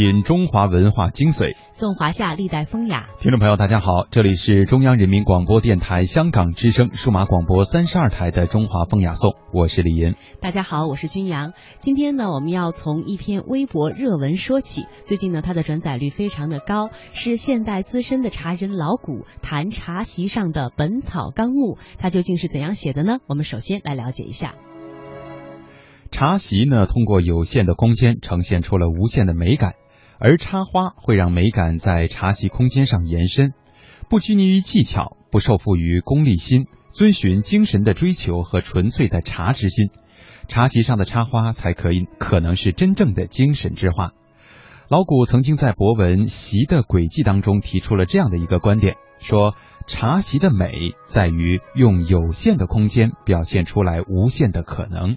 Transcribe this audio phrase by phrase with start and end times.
[0.00, 3.10] 品中华文化精髓，颂华夏历代风雅。
[3.20, 10.14] 听众朋友，大家好，这里是中央人民广播电台香港之声数码广播三十二台的中华风雅颂，我是李岩。
[10.40, 11.52] 大家好，我是君阳。
[11.80, 14.86] 今天呢，我们要从一篇微博热文说起。
[15.02, 23.18] 最近呢，它的转载率非常的高，是现代资深的茶人老谷谈茶席上的《本草纲目》，它究竟是怎样写的呢？
[23.26, 24.54] 我们首先来了解一下。
[26.10, 29.74] 茶席呢，通过有限的空间呈现出了无限的美感，
[30.20, 33.54] 而插花会让美感在茶席空间上延伸，
[34.10, 39.88] 不拘泥于技巧，不受缚于功利心，遵循精神的追求和纯粹的茶之心，
[40.46, 44.12] 茶席上的插花才可以可能是真正的精神之花。
[44.88, 49.54] 老谷曾经在博文《席的轨迹》当中提出了这样的一个观点，说
[49.86, 55.16] 茶席的美在于用有限的空间表现出来无限的可能。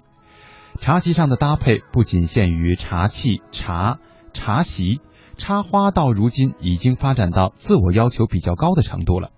[0.80, 3.98] 茶席上的搭配不仅限于茶器、茶、
[4.44, 5.00] 茶席，
[5.38, 9.30] 插花到如今已经发展到自我要求比较高的程度了。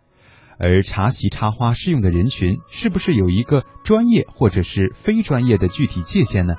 [0.58, 6.56] 而茶席插花适用的人群是不是有一个专业或者是非专业的具体界限呢？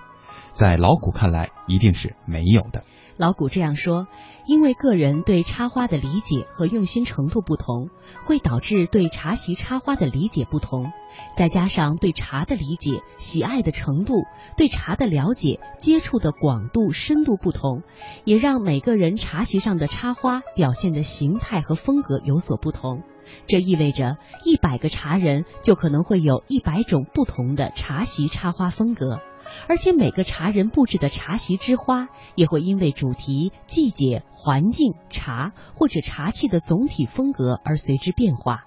[0.53, 2.85] 在老古看来，一定是没有的。
[3.17, 4.07] 老谷这样说
[4.45, 7.89] ：“因为个人对插花的理解和用心程度不同，
[8.25, 10.91] 会导致对茶席插花的理解不同。
[11.35, 14.13] 再加上对茶的理解、喜爱的程度、
[14.55, 17.81] 对茶的了解、接触的广度、深度不同，
[18.23, 23.01] 也让每个人茶席上的插花表现的形态和风格有所不同。
[23.47, 29.19] 这意味着，一百个茶人就可能会有一百种不同的茶席插花风格。”
[29.67, 38.65] 而且每个茶人布置的茶席之花，也会因为主题、季节、环境、茶或者茶器的总体风格而随之变化。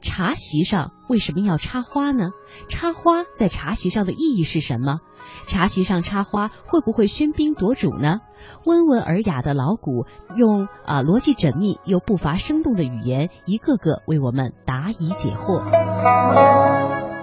[0.00, 2.30] 茶席上为什么要插花呢？
[2.68, 5.00] 插花在茶席上的意义是什么？
[5.46, 8.20] 茶席上插花会不会喧宾夺主呢？
[8.64, 17.13] 温文尔雅的老谷用啊逻辑缜密又不乏生动的语言，一个个为我们答疑解惑。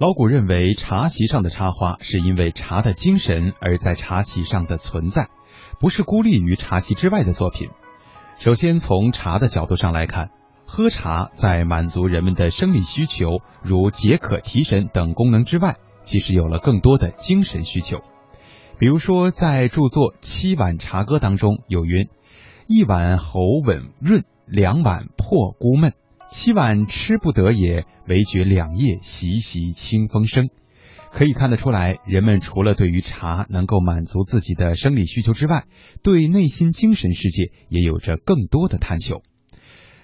[0.00, 5.28] 老谷认为，茶席上的插花是因为茶的精神而在茶席上的存在，
[5.78, 7.68] 不是孤立于茶席之外的作品。
[8.38, 10.30] 首先，从茶的角度上来看，
[10.64, 18.00] 喝茶在满足人们的生理需求，如解渴提神等功能之外，其实有了更多的精神需求。
[18.78, 22.08] 比如说，在著作《七碗茶歌》当中有云
[22.66, 25.92] ：“一碗喉稳润，两碗破孤闷。”
[26.30, 30.48] 七碗吃不得也，唯觉两腋习习清风生。
[31.10, 35.64] 可以看得出来，人们除了对于茶能够满足自己的生理需求之外，
[36.04, 39.22] 对内心精神世界也有着更多的探求。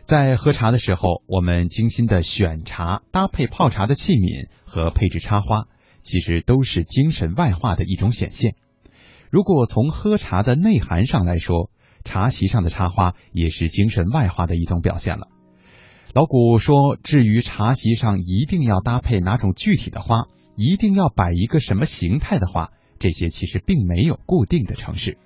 [0.05, 5.69] 在喝茶的时候，我们精心的选茶、搭配泡茶的器皿和配置插花，
[6.03, 8.57] 其实都是精神外化的一种显现。
[9.31, 11.71] 如果从喝茶的内涵上来说，
[12.03, 15.29] 茶席上的插花也是精神外化的一种表现了。
[16.17, 25.19] 老谷说：“至于茶席上一定要搭配哪种具体的花，一定要摆一个什么形态的花，这些其实并没有固定的城市。”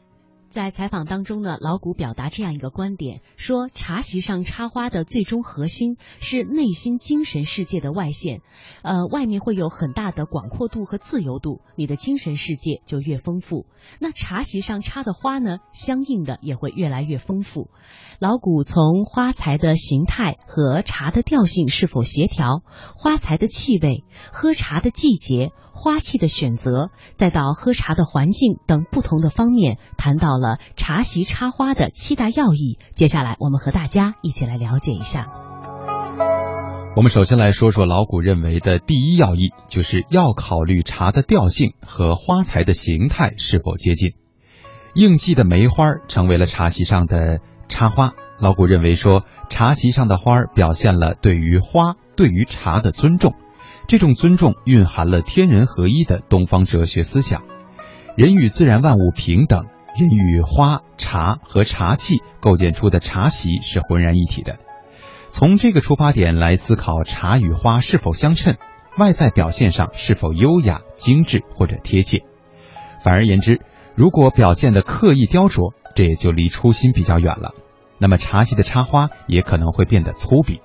[0.51, 8.41] 在采访当中呢，老谷表达这样一个观点：说茶席上插花的最终核心是内心精神世界的外现，
[8.83, 13.67] 呃，外面会有很大的广阔度和自由度，你的精神世界就越丰富。
[14.01, 17.71] 那茶席上插的花呢，相应的也会越来越丰富。
[18.19, 22.63] 老谷从花材的形态和茶的调性是否协调，
[22.97, 25.53] 花材的气味、喝茶的季节、
[25.83, 32.79] 花器的选择，再到喝茶的环境等不同的方面，谈到了茶席插花的七大要义。
[32.95, 35.31] 接下来，我们和大家一起来了解一下。
[36.97, 44.13] 我们首先来说说老谷认为的第一要义，就是要考虑茶的调性和花材的形态是否接近。
[44.93, 47.41] 应季的梅花成为了茶席上的。
[47.69, 53.35] 插花，老谷认为说，茶席上的花表现了对于花、对于茶的尊重，
[53.91, 57.43] 这种尊重蕴含了天人合一的东方哲学思想，
[58.17, 59.65] 人与自然万物平等，
[59.99, 64.61] 人与花、茶和茶器构建出的茶席是浑然一体的。
[65.29, 68.59] 从这个出发点来思考茶与花是否相称，
[68.97, 72.23] 外在表现上是否优雅、精致或者贴切。
[73.03, 73.61] 反而言之，
[73.97, 75.75] 如果表现的刻意雕琢。
[75.97, 77.55] 这也就离初心比较远了，
[77.99, 80.61] 那么茶席的插花也可能会变得粗鄙。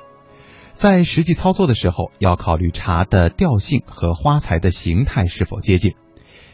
[0.75, 5.95] 在实际操作的时候，要考虑茶的调性和花材的形态是否接近。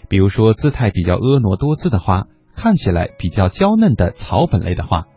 [0.10, 5.08] 比如说，姿态比较婀娜多姿的花，看起来比较娇嫩的草本类的花，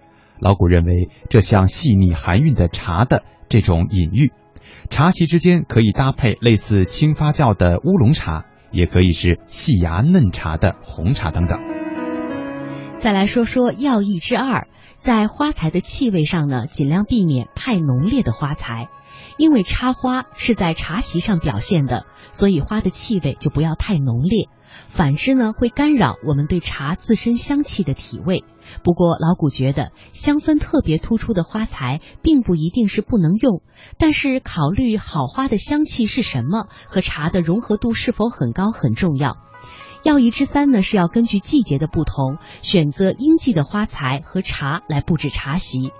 [0.40, 4.32] 老谷认为这像细腻含韵的茶的这种隐喻。
[4.88, 11.60] 茶席之间可以搭配类似轻发酵的乌龙茶，也可以是细芽嫩茶的红茶等等。
[12.96, 14.66] 再来说说要义之二，
[15.04, 18.88] 在花材的气味上呢，尽量避免太浓烈的花材，
[19.36, 24.48] 因为插花是在茶席上表现的，所以花的气味就不要太浓烈。
[24.88, 28.44] 反之呢，会干扰我们对茶自身香气的体味。
[28.82, 33.60] 不过老古觉得，香氛特别突出的花材并不一定是不能用，
[33.98, 39.36] 但是考虑好花的香气是什么和茶的融合度是否很高很重要。
[40.04, 45.92] 要义之三呢，是要根据季节的不同，选择应季的花材和茶来布置茶席。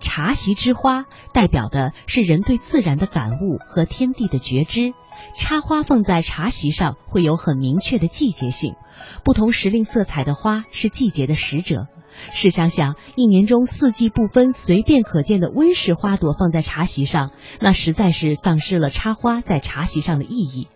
[0.00, 1.04] 茶席之花
[1.34, 4.94] 代表的是人对自然的感悟和天地的觉知。
[5.36, 8.76] 插花放在茶席上会有很明确的季节性，
[9.24, 11.86] 不同时令色彩的花是季节的使者。
[12.32, 17.30] 试想想，一年中四季不分、随便可见的温室花朵放在茶席上，
[17.60, 20.68] 那实在是丧失了插花在茶席上的意义。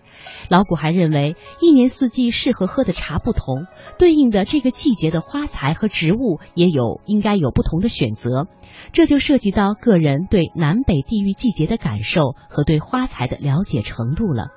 [0.48, 3.66] 老谷还认为，一年四季适合喝的茶不同，
[3.98, 8.46] 对应的这个季节的花材和植物也有应该有不同的选择。
[8.92, 14.48] 这就涉及到个人对南北地域季节的感受和对花材的了解程度了。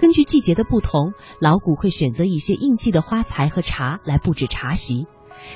[0.00, 5.06] 根据季节的不同，老谷会选择一些应季的花材和茶来布置茶席。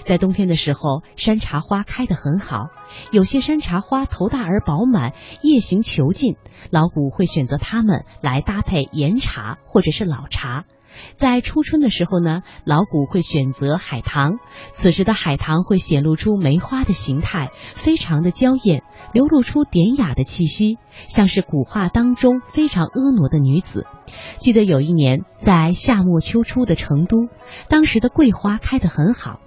[0.05, 2.71] 在冬天的时候，山茶花开得很好，
[3.11, 5.13] 有些山茶花头大而饱满，
[5.43, 6.37] 叶形遒劲，
[6.71, 10.65] 老古会选择它们来搭配岩茶或者是老茶。
[11.15, 14.39] 在初春的时候呢，老古会选择海棠，
[14.73, 18.83] 此时的海棠会显露出梅花的形态，非常的娇艳，
[19.13, 20.77] 流露出典雅的气息，
[21.07, 23.87] 像是古画当中非常婀娜的女子。
[24.39, 27.29] 记得有一年在夏末秋初的成都，
[27.69, 29.39] 当时的桂花开得很好。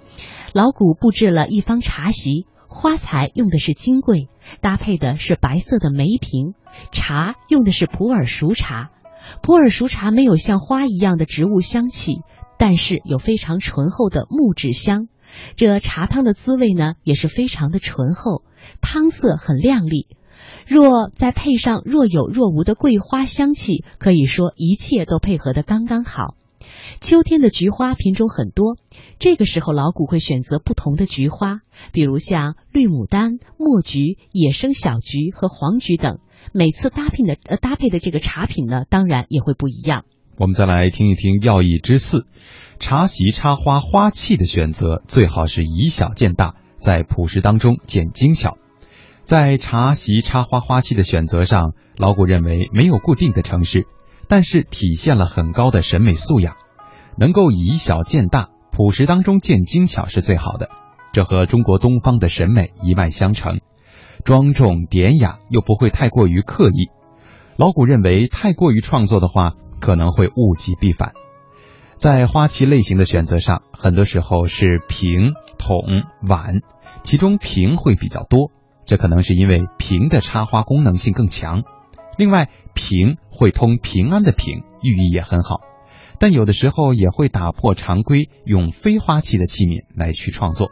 [0.52, 4.28] 老古布置了一方茶席，花材用的是金桂，
[4.60, 6.52] 搭配的是白色的梅瓶，
[6.92, 8.90] 茶用的是普洱熟茶。
[9.42, 12.20] 普洱熟茶没有像花一样的植物香气，
[12.58, 15.08] 但是有非常醇厚的木质香。
[15.56, 18.42] 这茶汤的滋味呢，也是非常的醇厚，
[18.82, 20.06] 汤色很亮丽。
[20.66, 26.34] 若再配上若有若无的桂花香气，可以说一切都配合的刚刚好。
[27.02, 28.76] 秋天的菊花品种很多，
[29.18, 31.58] 这个时候老古会选择不同的菊花，
[31.92, 36.20] 比如像绿牡丹、墨菊、野生小菊和黄菊等。
[36.52, 40.04] 每次搭配的呃搭配的这个茶品呢，当然也会不一样。
[40.36, 42.24] 我们再来听一听要义之四，
[42.78, 48.58] 茶席插花花器的选择最好是以小见大，在朴实当中见精巧。
[49.24, 53.88] 在茶席插花花器的选择上，老古认为没有固定的城市，
[54.28, 56.56] 但是体现了很高的审美素养。
[57.16, 60.68] 能够以小见大，朴实当中见精巧是最好的，
[61.12, 63.60] 这和中国东方的审美一脉相承，
[64.24, 66.90] 庄重典雅又不会太过于刻意。
[67.56, 71.12] 老古认为，太过于创作的话，可能会物极必反。
[71.96, 76.60] 在花器类型的选择上，很多时候是瓶、桶、碗，
[77.02, 78.50] 其中瓶会比较多，
[78.86, 81.62] 这可能是因为瓶的插花功能性更强。
[82.16, 85.60] 另外，瓶会通平安的平，寓意也很好。
[86.18, 90.70] 但有的时候也会打破常规，用非花器的器皿来去创作。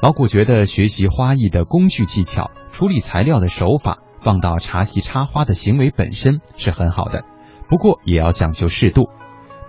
[0.00, 7.24] 老古觉得学习花艺的工具技巧、处理材料的手法，放到茶席插花的行为本身是很好的，
[7.68, 9.08] 不过也要讲究适度。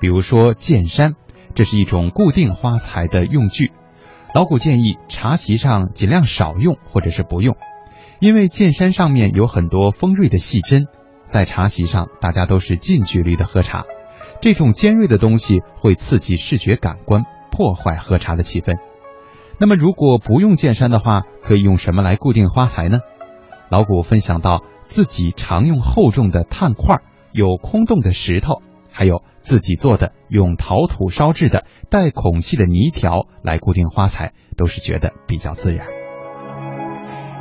[0.02, 1.14] 比如说剑山，
[1.54, 3.72] 这是一种固定花材的用具，
[4.34, 7.56] 老古建议茶席上尽量少用或者是不用，
[8.20, 10.88] 因为剑山上面有很多锋锐的细针，
[11.24, 13.86] 在茶席上大家都是近距离的喝茶。
[14.46, 18.76] 这种尖锐的东西会刺激视觉感官，破坏喝茶的气氛。
[19.58, 23.00] 那么，如果不用剑山的话，可以用什么来固定花材呢？
[23.70, 28.62] 老古分享到，自己常用厚重的炭块，有空洞的石头，
[28.92, 35.88] 还有自己做的用陶土烧制的带孔隙的泥条来固定花材，都是觉得比较自然。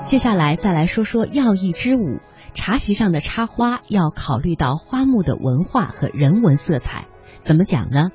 [0.05, 2.21] 接下来再来说说要义之舞。
[2.55, 7.07] 茶席上的插花要考虑到花木的文化和人文色彩，
[7.41, 8.11] 怎么讲呢？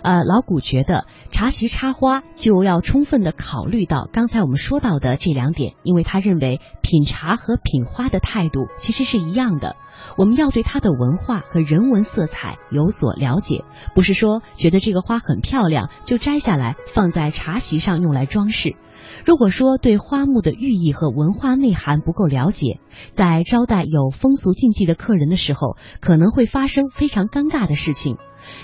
[0.00, 9.74] 呃，老古觉得茶席插花就要充分的考虑到刚才我们说到的这两点，因为他认为品茶和品花的态度其实是一样的，
[10.16, 13.64] 我们要对它的文化和人文色彩有所了解，
[13.94, 18.76] 不是说觉得这个花很漂亮就摘下来放在茶席上用来装饰。
[19.24, 22.80] 如果说对花木的寓意和文化内涵不够了解，
[23.12, 28.16] 在招待有风俗禁忌的客人的时候，可能会发生非常尴尬的事情。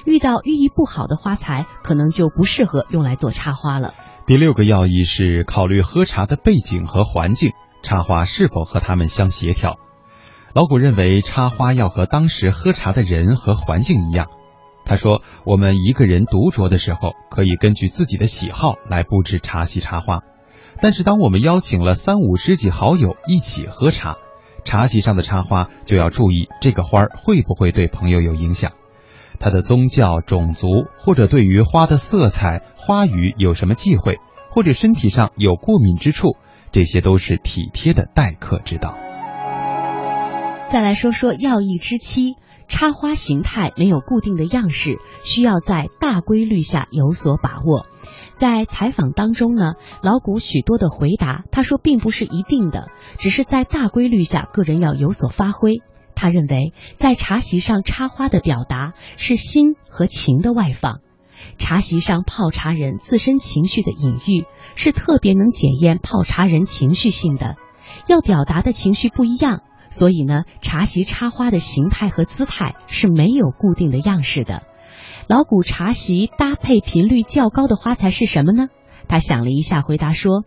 [0.04, 3.94] 遇到寓意不好的花材，可能就不适合用来做插花了。
[4.26, 9.76] 第六个要义是考虑喝茶的背景和环境，插花是否和它们相协调。
[10.54, 14.28] 老古认为插花要和当时喝茶的人和环境一样，
[14.84, 20.22] 他说：“我们一个人独酌的时候，可以根据自己的喜好来布置茶席插花。
[20.80, 24.16] 但是，当我们邀请了三五知己好友一起喝茶，
[24.64, 28.74] 茶席上的插花就要注意这个花儿会不会对朋友有影响。
[29.40, 30.68] 他的宗教、种族，
[31.00, 34.20] 或者对于花的色彩、花语有什么忌讳，
[34.50, 36.36] 或者身体上有过敏之处，
[36.70, 38.94] 这些都是体贴的待客之道。”
[40.70, 42.36] 再来说说要义之期。
[42.66, 47.86] 插花形态没有固定的样式，需要在大规律下有所把握。
[48.32, 55.82] 在采访当中呢，老谷许多的回答，他说并不是一定的，只是在大规律下，个人要有所发挥。
[56.14, 61.00] 他认为，在茶席上插花的表达是心和情的外放，
[61.58, 67.56] 茶席上泡茶人自身情绪的隐喻是特别能检验泡茶人情绪性的，
[68.08, 69.60] 要表达的情绪不一样。
[69.96, 74.64] 所以呢，茶席插花的形态和姿态是没有固定的样式的。
[75.28, 78.66] 老古茶席搭配频率较高的花材是什么呢？
[79.06, 80.42] 他想了一下，回答说：“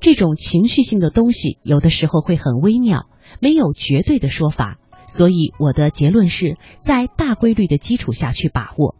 [0.00, 3.06] 这种情绪性的东西有的时候会很微妙，
[3.40, 4.76] 没有绝对的说法。
[5.06, 8.94] 所以我的结论是在大规律的基础下去把握。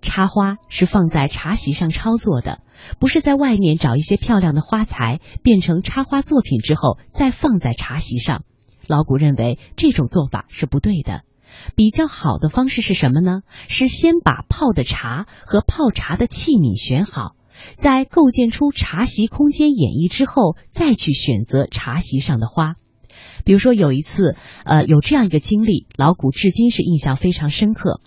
[0.00, 2.60] 插花是放在茶席上操作的，
[2.98, 8.42] 不是在外面找一些漂亮的花材变成插花作品之后再放在茶席上。”
[8.88, 11.22] 老古认为这种做法是不对的，
[11.74, 13.40] 比较好的方式是什么呢？
[13.68, 17.36] 是先把泡的茶和泡茶的器皿选好，
[17.76, 22.74] 在构建出茶席空间演绎之后，再去选择茶席上的花。
[23.44, 28.00] 比如说有一次，呃，有这样一个经历，老古至今是印象非常深刻。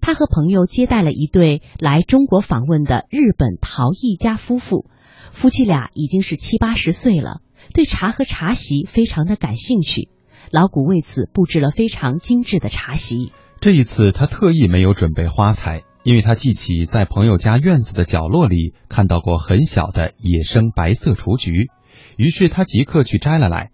[0.00, 4.86] 他和朋友接待了一对来中国访问的日本陶艺家夫妇，
[5.32, 7.42] 夫妻俩已经是七八十岁了，
[7.74, 10.08] 对茶和茶席非常的感兴趣。
[10.50, 13.32] 老谷为此布置了非常精致的茶席。
[13.60, 21.68] 这一次，他特意没有准备花材，因为他记起在朋友家院子的角落里看到过很小的野生白色雏菊，
[22.16, 23.70] 于是他即刻去摘了来。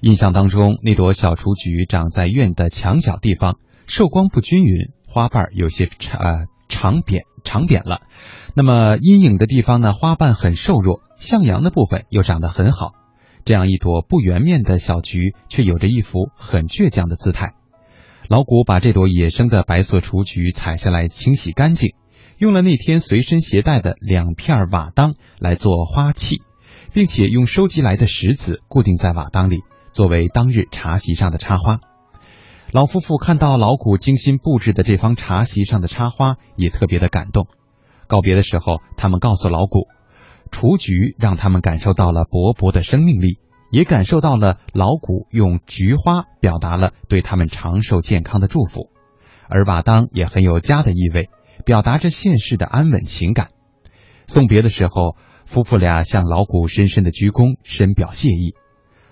[0.00, 8.02] 印象当中，那朵小雏菊长在院的墙角地方，受光不均匀，花瓣有些长长扁长扁了。
[8.54, 12.92] 那么阴影的地方呢，花瓣很瘦弱，向阳的部分又长得很好。
[13.44, 17.54] 这样一朵不圆面的小菊，却有着一副很倔强的姿态。
[18.28, 21.94] 老谷把这朵野生的白色雏菊采下来，清洗干净，
[22.38, 26.40] 用了那天随身携带的两片瓦当来做花器，
[26.94, 29.60] 并且用收集来的石子固定在瓦当里，
[29.92, 31.80] 作为当日茶席上的插花。
[32.72, 37.46] 老夫妇看到老谷精心布置的这方茶席上的插花，也特别的感动。
[38.06, 39.86] 告别的时候，他们告诉老谷。
[40.54, 43.40] 雏菊让他们感受到了勃勃的生命力，
[43.72, 48.88] 也感受到了老谷用菊花表达了对他们长寿健康的祝福，
[49.48, 51.28] 而瓦当也很有家的意味，
[51.66, 53.48] 表达着现世的安稳情感。
[54.28, 58.54] 送别的时候，夫妇俩向老谷深深的鞠躬，深表谢意。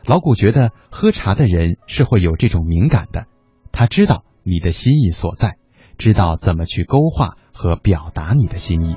[0.07, 3.27] 老谷觉得喝茶的人是会有这种敏感的，
[3.73, 5.57] 他知道你的心意所在，
[5.99, 8.95] 知道怎么去勾画和表达你的心意。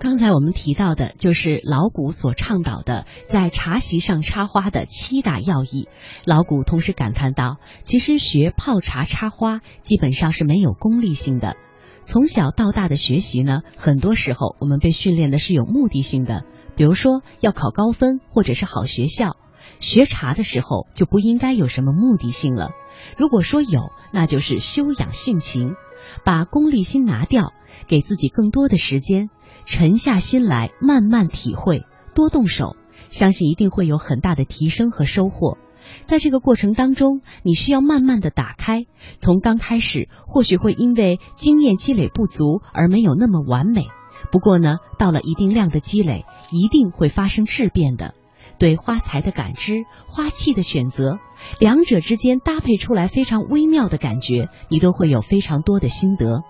[0.00, 5.88] 刚才我们提到的，就是老谷所倡导的在茶席上插花的七大要义。
[6.24, 11.54] 老谷同时感叹道：“其实学泡茶插花基本上是没有功利性的。
[12.00, 16.44] 从小到大的学习呢，很多时候我们被训练的是有目的性的，
[16.76, 19.36] 比如说要考高分或者是好学校。
[19.80, 22.70] 学茶的时候就不应该有什么目的性了。
[23.18, 25.74] 如果说有，那就是修养性情，
[26.24, 27.52] 把功利心拿掉，
[27.88, 29.30] 给自己更多的时间。”
[29.66, 32.76] 沉下心来，慢慢体会，多动手，
[33.08, 35.58] 相信一定会有很大的提升和收获。
[36.06, 38.86] 在这个过程当中，你需要慢慢的打开。
[39.18, 43.86] 从刚开始，或许会因为经验积累不足而没有那么完美。
[44.32, 48.14] 不过呢，到了一定量的积累，一定会发生质变的。
[48.60, 51.18] 对花材的感知、花器的选择，
[51.58, 56.42] 两者之间搭配出来非常微妙的感觉，你都会有非常多的心得。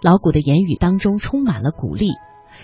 [0.00, 2.08] 老谷的言语当中充满了鼓励。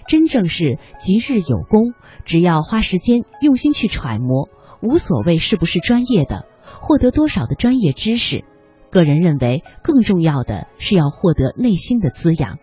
[0.09, 4.49] 真正是即日有功，只要花时间用心去揣摩，
[4.81, 6.47] 无所谓是不是专业的，
[6.81, 8.45] 获得多少的专业知识。
[8.91, 12.59] 个人认为，更重要的是要获得内心的滋养。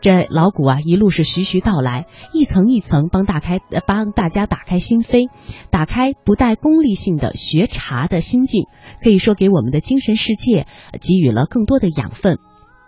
[0.00, 5.28] 这老谷啊，一路是徐徐道来，一层一层帮大开，帮大家打开心扉，
[5.70, 8.66] 打开不带功利性的学茶的心境，
[9.02, 10.66] 可以说给我们的精神世界
[11.00, 12.38] 给予了更多的养分。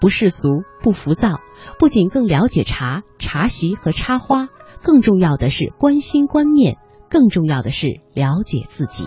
[0.01, 0.49] 不世俗，
[0.83, 1.41] 不浮躁，
[1.79, 4.49] 不仅更了解茶、茶席和插花，
[4.83, 6.77] 更重要的是关心观念，
[7.09, 9.07] 更重要的是了解自己。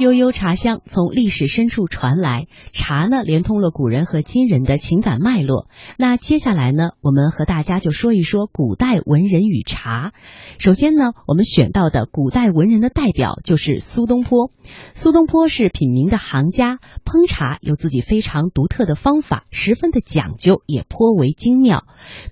[0.00, 5.68] 悠悠茶香从历史深处传来，茶呢连通了古人和今人的情感脉络。
[5.98, 10.14] 那接下来呢，我们和大家就说一说古代文人与茶。
[10.58, 14.50] 首先呢，我们选到的古代文人的代表就是苏东坡。
[14.94, 21.84] 苏东坡是品茗的行家，烹茶有自己非常独特的方法，十分的讲究，也颇为精妙。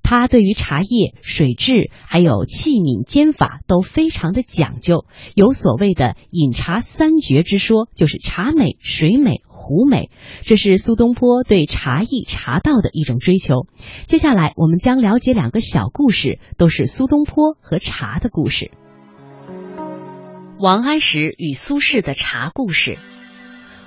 [0.02, 7.57] 他对于茶叶、水质还有器皿煎法都非常的讲究，有所谓的饮茶三绝之。
[7.58, 10.10] 说就是茶美、水美、壶美，
[10.42, 13.66] 这是苏东坡对茶艺、茶道的一种追求。
[14.06, 18.70] 接下来我们将了解两个小故事，都是苏东坡和茶的故事。
[20.58, 22.96] 王安石与苏轼的茶故事。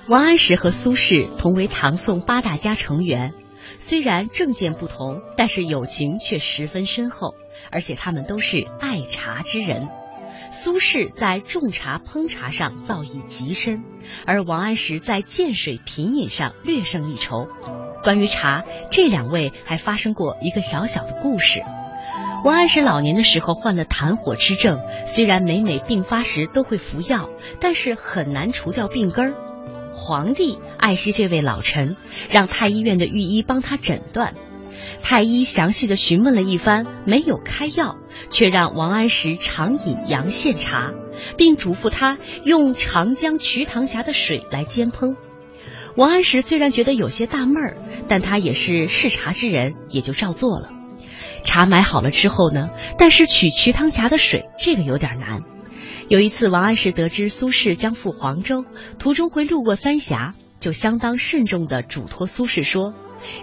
[0.08, 3.34] 王安石和苏轼同为唐宋八大家成员，
[3.78, 7.36] 虽然政见不同，但是友情却十分深厚，
[7.72, 9.90] 而且他们都是爱茶之人。
[10.52, 13.84] 苏轼在种茶烹茶上造诣极深，
[14.26, 17.48] 而王安石在见水品饮上略胜一筹。
[18.04, 21.64] 关于茶，这两位还发生过一个小小的故事。
[22.44, 27.30] 王安石老年的时候患了痰火之症，虽然每每病发时都会服药，
[27.62, 29.34] 但是很难除掉病根儿。
[29.94, 31.96] 皇帝爱惜这位老臣，
[32.30, 34.34] 让太医院的御医帮他诊断。
[35.02, 37.98] 太医详细的询问了一番，没有开药，
[38.30, 40.92] 却让王安石常饮阳羡茶，
[41.38, 45.16] 并嘱咐他用长江瞿塘峡的水来煎烹。
[45.96, 50.70] 王安石虽然觉得有些纳闷儿，但他也是嗜茶之人，也就照做了。
[51.44, 55.42] 茶买好了之后呢，但是取瞿塘峡的水，这个有点难。
[56.08, 58.64] 有一次，王安石得知苏轼将赴黄州，
[59.00, 62.94] 途中会路过三峡，就相当慎重地嘱托苏轼说。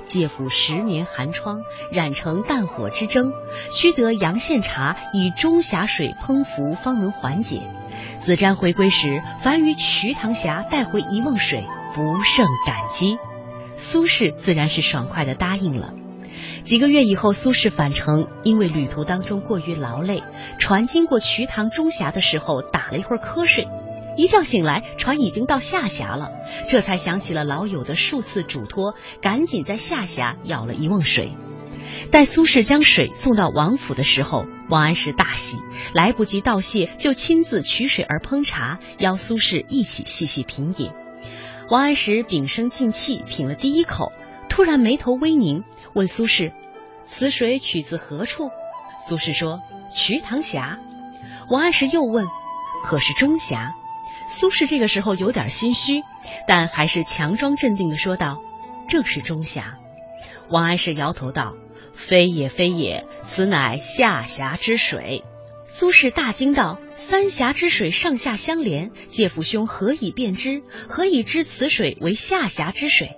[0.06, 3.32] 借腹十年寒窗，染成淡火之争，
[3.70, 7.62] 须得阳羡茶以中峡水烹服，方能缓解。
[8.20, 11.64] 子瞻回归时，凡于瞿塘峡带回一瓮水，
[11.94, 13.18] 不胜感激。
[13.76, 15.92] 苏轼自然是爽快的答应了。
[16.62, 20.22] 几个月以后，苏轼返程，因为旅途当中过于劳累，
[20.58, 23.66] 船经过瞿塘中峡的时候打了一会儿瞌睡。
[24.18, 26.32] 一觉醒来，船已经到下峡了，
[26.68, 31.32] 这才想起了老友的数次嘱托，赶紧在下峡舀了一瓮水。
[32.10, 35.58] 待苏轼将水送到王府的时候，王安石大喜，
[35.94, 40.90] 来不及道谢，就亲自取水而烹茶，邀苏轼一起细细品饮。
[41.70, 44.10] 王安石屏声静气，品了第一口，
[44.48, 45.62] 突然眉头微凝，
[45.94, 46.52] 问苏轼
[47.06, 48.50] ：“此水取自何处？”
[49.06, 49.60] 苏轼说
[49.94, 50.80] ：“瞿塘峡。”
[51.48, 52.26] 王安石又问
[52.84, 53.74] ：“可是中峡？”
[54.28, 56.02] 苏轼这个时候有点心虚，
[56.46, 58.40] 但还是强装镇定的说道
[58.88, 59.78] ：“正是中峡。”
[60.50, 61.54] 王安石摇头道
[61.94, 65.24] ：“非也，非也，此乃下峡之水。”
[65.66, 70.62] 苏轼大惊道：“三峡之水上下相连，介父兄何以辨之？
[70.88, 73.16] 何以知此水为下峡之水？”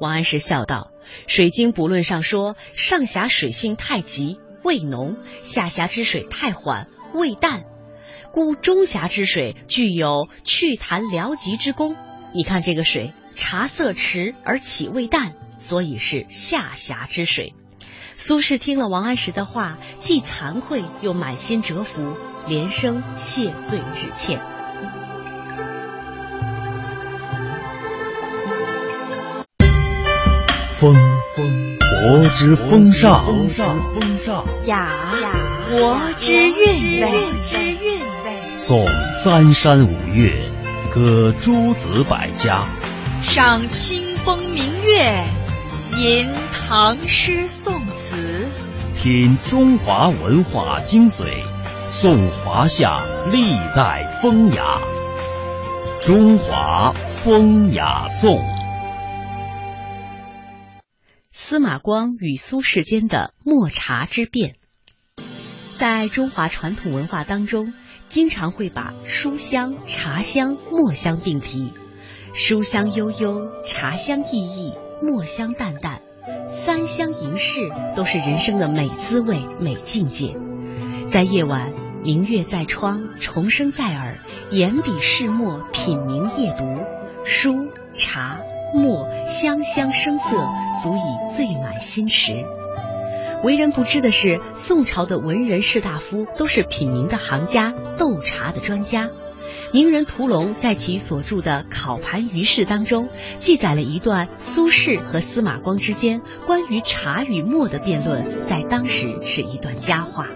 [0.00, 0.90] 王安石笑道
[1.32, 7.64] ：“《水经补论》上说，上峡水性太急，味浓；下峡之水太缓，味淡。”
[8.34, 11.94] 故中峡之水具有祛痰疗疾之功。
[12.34, 17.54] 你看这个水，茶色迟而起味淡，所以是下峡之水。
[18.14, 22.16] 苏轼听了王安石的话，既惭愧又满心折服，
[22.48, 24.40] 连声谢罪致歉。
[30.80, 30.92] 风
[31.36, 33.22] 风，国之风尚；
[34.66, 34.90] 雅
[35.22, 35.32] 雅，
[35.70, 38.13] 国之韵味。
[38.56, 40.48] 诵三山五岳，
[40.94, 42.64] 歌诸子百家，
[43.20, 45.24] 赏清风明月，
[45.98, 48.46] 吟唐诗宋词，
[48.94, 51.42] 品中华文化精髓，
[51.88, 54.80] 颂华夏历代风雅。
[56.00, 58.38] 中华风雅颂。
[61.32, 64.54] 司马光与苏轼间的墨茶之辩，
[65.76, 67.72] 在中华传统文化当中。
[68.14, 71.72] 经常会把书香、茶香、墨香并提，
[72.32, 74.72] 书香悠悠，茶香溢溢，
[75.02, 76.00] 墨香淡淡，
[76.48, 77.58] 三香盈室
[77.96, 80.36] 都是人生的美滋味、美境界。
[81.10, 81.72] 在夜晚，
[82.04, 84.16] 明月在窗，虫声在耳，
[84.52, 86.64] 眼笔试墨，品茗夜读，
[87.24, 88.38] 书、茶、
[88.72, 90.30] 墨香香生色，
[90.84, 92.44] 足以醉满心池。
[93.44, 99.10] 为人不知的是，宋朝的文人士大夫都是品茗的行家，斗茶的专家。
[99.70, 110.26] 名人屠龙在其所著的《考盘余事》当中，记载了一段苏轼和司马光之间关于茶与墨的辩论，在当时是一段佳话。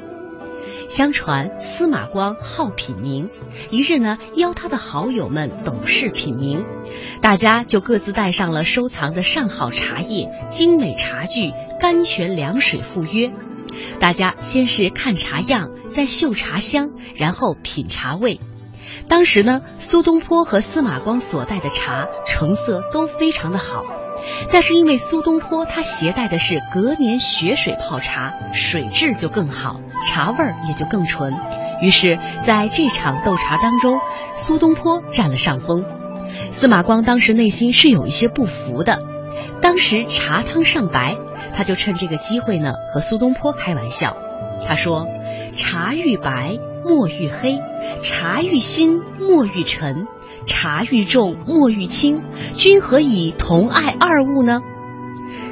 [0.88, 3.28] 相传司马光好品茗，
[3.70, 6.64] 一日呢邀他的好友们董事品茗，
[7.20, 13.30] 大家就各自带上了收藏的上好茶叶、精美茶具、甘泉凉水赴约。
[14.00, 18.40] 大家先是看茶样，再嗅茶香，然后品茶味。
[19.08, 23.84] 当时呢，苏东坡和司马光所带的茶成色都非常的好，
[24.52, 31.34] 但是因为苏东坡他携带的是隔年雪水泡茶，水质就更好，茶味儿也就更纯。
[31.82, 33.98] 于是，在这场斗茶当中，
[34.36, 35.84] 苏东坡占了上风。
[36.50, 39.00] 司马光当时内心是有一些不服的。
[39.62, 41.16] 当时茶汤尚白，
[41.54, 44.16] 他就趁这个机会呢，和苏东坡开玩笑。
[44.66, 45.06] 他说
[45.56, 47.58] ：“茶欲白。”墨欲黑，
[48.02, 50.06] 茶欲新，墨欲沉；
[50.46, 52.22] 茶愈重，墨愈轻。
[52.54, 54.60] 君何以同爱二物呢？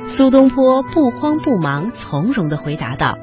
[0.07, 3.19] 苏东坡不慌不忙，从容的回答道：“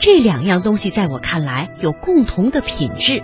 [0.00, 3.22] 这两样东西在我看来有共同的品质。”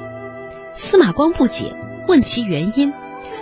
[0.75, 1.75] 司马光不解，
[2.07, 2.93] 问其原因。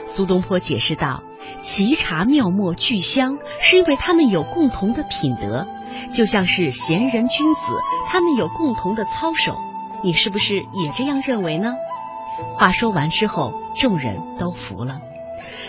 [0.04, 1.22] 苏东坡解释道
[1.60, 5.66] ：“奇茶妙墨俱香，是因为他们有共同的品德，
[6.10, 7.60] 就像是贤人君子，
[8.06, 9.58] 他们有共同的操守。”
[10.04, 11.74] 你是不是也这样认为呢？
[12.54, 15.00] 话说完之后，众人都服了。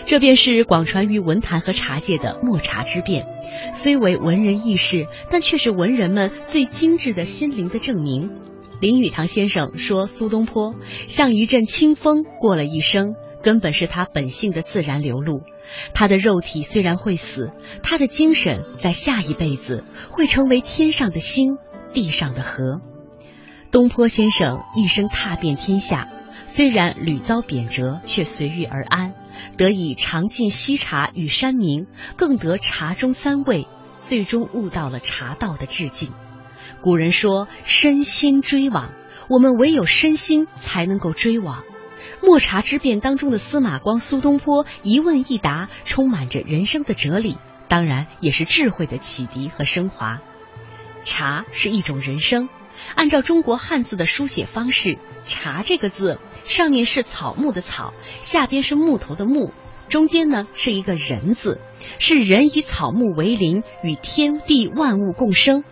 [0.06, 3.26] 这便是广传于文坛和茶界的墨茶之辩，
[3.74, 8.30] 虽为文人轶事，但却是文人们最精致的心灵的证明。
[8.80, 10.74] 林语堂先生说：“苏东坡
[11.06, 15.42] 像一阵清风过了一生，根本是他本性的自然流露。
[15.92, 17.52] 他的肉体虽然会死，
[17.82, 21.58] 他的精神在下一辈子会成为天上的星，
[21.92, 22.80] 地上的河。”
[23.70, 26.08] 东坡先生一生踏遍天下，
[26.52, 29.14] 虽然屡遭贬谪，却随遇而安，
[29.56, 31.86] 得以尝尽西茶与山名，
[32.16, 33.68] 更得茶中三味，
[34.00, 36.12] 最终悟到了茶道的致敬。
[36.82, 38.90] 古人说“身心追往”，
[39.30, 41.62] 我们唯有身心才能够追往。
[42.20, 50.18] 墨茶之辩当中的司马光、苏东坡一问一答，充满着人生的哲理，当然也是智慧的启迪和升华。
[51.04, 52.48] 茶是一种人生。
[52.94, 59.52] 按照中国汉字的书写方式，“茶”这个字上面是草木的“草”，下边是木头的“木”，
[59.88, 61.60] 中间呢是一个人字，
[61.98, 65.64] 是人以草木为邻，与天地万物共生。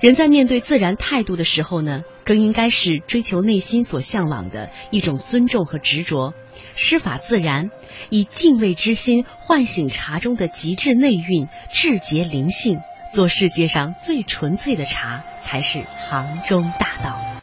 [0.00, 6.32] 人在面对自然态度的时候呢，更应该是追求内心所向往的一种尊重和执着，
[6.74, 7.70] 师法自然，
[8.08, 12.80] 以敬畏之心唤醒茶中的极致内蕴、至洁灵性。
[13.10, 17.30] 做世界上最纯粹的茶，才是杭州大道。